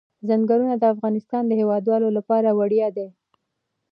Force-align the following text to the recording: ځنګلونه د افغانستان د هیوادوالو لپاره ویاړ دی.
ځنګلونه 0.27 0.75
د 0.77 0.83
افغانستان 0.93 1.43
د 1.47 1.51
هیوادوالو 1.59 2.07
لپاره 2.17 2.49
ویاړ 2.57 2.91
دی. 2.97 3.07